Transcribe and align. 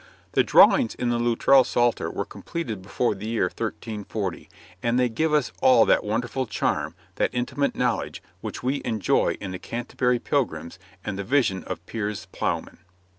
The 0.31 0.43
drawings 0.43 0.95
in 0.95 1.09
the 1.11 1.19
Loutrell 1.19 1.63
Psalter 1.63 2.09
were 2.09 2.25
completed 2.25 2.81
before 2.81 3.13
the 3.13 3.27
year 3.29 3.43
1340, 3.43 4.49
and 4.81 4.97
they 4.99 5.09
give 5.09 5.31
us 5.31 5.51
all 5.61 5.85
that 5.85 6.03
wonderful 6.03 6.47
charm, 6.47 6.95
that 7.17 7.29
intimate 7.33 7.75
knowledge, 7.75 8.23
which 8.39 8.63
we 8.63 8.81
enjoy 8.83 9.33
in 9.39 9.51
the 9.51 9.59
'Canterbury 9.59 10.17
Pilgrims' 10.17 10.79
and 11.05 11.19
the 11.19 11.23
'Vision 11.23 11.63
of 11.65 11.85
Piers 11.85 12.25
Plowman.' 12.31 12.79